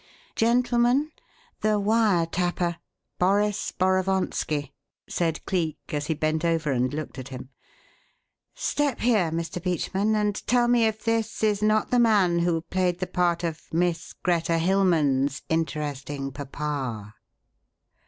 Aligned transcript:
"Gentlemen, 0.35 1.11
the 1.59 1.79
wire 1.79 2.25
tapper 2.25 2.77
Boris 3.19 3.71
Borovonski!" 3.71 4.71
said 5.07 5.45
Cleek, 5.45 5.77
as 5.89 6.07
he 6.07 6.15
bent 6.15 6.43
over 6.43 6.71
and 6.71 6.91
looked 6.91 7.19
at 7.19 7.27
him. 7.27 7.49
"Step 8.55 9.01
here, 9.01 9.29
Mr. 9.29 9.61
Beachman, 9.61 10.15
and 10.15 10.33
tell 10.47 10.67
me 10.67 10.87
if 10.87 11.05
this 11.05 11.43
is 11.43 11.61
not 11.61 11.91
the 11.91 11.99
man 11.99 12.39
who 12.39 12.61
played 12.61 12.97
the 12.97 13.05
part 13.05 13.43
of 13.43 13.71
'Miss 13.71 14.13
Greta 14.13 14.57
Hilmann's' 14.57 15.43
interesting 15.49 16.31
papa." 16.31 17.13